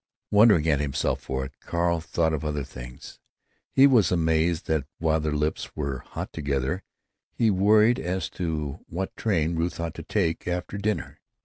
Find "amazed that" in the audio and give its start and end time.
4.11-4.87